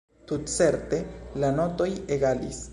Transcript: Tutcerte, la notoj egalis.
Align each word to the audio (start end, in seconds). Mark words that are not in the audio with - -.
Tutcerte, 0.29 0.99
la 1.45 1.53
notoj 1.61 1.91
egalis. 2.19 2.67